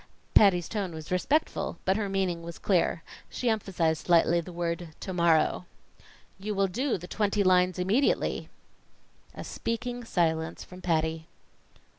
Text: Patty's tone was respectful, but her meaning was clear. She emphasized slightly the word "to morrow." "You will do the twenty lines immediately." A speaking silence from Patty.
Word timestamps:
Patty's 0.33 0.67
tone 0.67 0.95
was 0.95 1.11
respectful, 1.11 1.77
but 1.85 1.95
her 1.95 2.09
meaning 2.09 2.41
was 2.41 2.57
clear. 2.57 3.03
She 3.29 3.49
emphasized 3.51 4.07
slightly 4.07 4.41
the 4.41 4.51
word 4.51 4.95
"to 5.01 5.13
morrow." 5.13 5.67
"You 6.39 6.55
will 6.55 6.65
do 6.65 6.97
the 6.97 7.07
twenty 7.07 7.43
lines 7.43 7.77
immediately." 7.77 8.49
A 9.35 9.43
speaking 9.43 10.03
silence 10.03 10.63
from 10.63 10.81
Patty. 10.81 11.27